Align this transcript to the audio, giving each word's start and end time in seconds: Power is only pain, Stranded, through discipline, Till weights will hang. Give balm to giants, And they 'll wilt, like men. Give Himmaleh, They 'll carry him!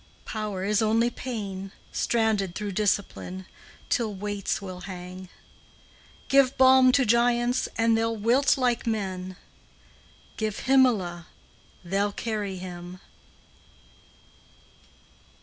Power 0.25 0.63
is 0.63 0.81
only 0.81 1.11
pain, 1.11 1.71
Stranded, 1.91 2.55
through 2.55 2.71
discipline, 2.71 3.45
Till 3.87 4.11
weights 4.15 4.59
will 4.59 4.79
hang. 4.89 5.29
Give 6.27 6.57
balm 6.57 6.91
to 6.93 7.05
giants, 7.05 7.69
And 7.77 7.95
they 7.95 8.03
'll 8.03 8.17
wilt, 8.17 8.57
like 8.57 8.87
men. 8.87 9.35
Give 10.37 10.57
Himmaleh, 10.61 11.25
They 11.83 12.01
'll 12.01 12.13
carry 12.13 12.57
him! 12.57 12.99